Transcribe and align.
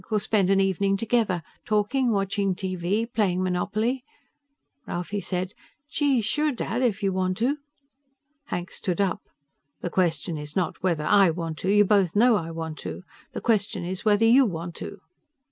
We'll 0.09 0.19
spend 0.19 0.49
an 0.49 0.59
evening 0.59 0.97
together 0.97 1.43
talking, 1.63 2.09
watching 2.09 2.55
TV, 2.55 3.05
playing 3.13 3.43
Monopoly." 3.43 4.03
Ralphie 4.87 5.21
said, 5.21 5.53
"Gee, 5.91 6.21
sure, 6.21 6.51
Dad, 6.51 6.81
if 6.81 7.03
you 7.03 7.13
want 7.13 7.37
to." 7.37 7.57
Hank 8.45 8.71
stood 8.71 8.99
up. 8.99 9.21
"The 9.81 9.91
question 9.91 10.39
is 10.39 10.55
not 10.55 10.81
whether 10.81 11.05
I 11.05 11.29
want 11.29 11.59
to. 11.59 11.69
You 11.69 11.85
both 11.85 12.15
know 12.15 12.35
I 12.35 12.49
want 12.49 12.79
to. 12.79 13.03
The 13.33 13.41
question 13.41 13.85
is 13.85 14.03
whether 14.03 14.25
you 14.25 14.43
want 14.43 14.73
to." 14.77 15.01